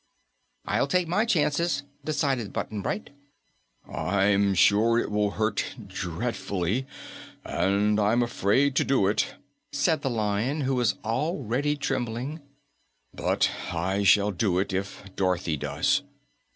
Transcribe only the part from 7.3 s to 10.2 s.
and I'm afraid to do it," said the